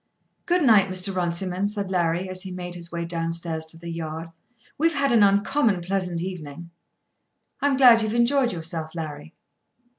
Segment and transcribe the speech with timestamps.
[0.47, 1.15] "Good night, Mr.
[1.15, 4.31] Runciman," said Larry as he made his way down stairs to the yard.
[4.75, 6.71] "We've had an uncommon pleasant evening."
[7.61, 9.35] "I'm glad you've enjoyed yourself, Larry."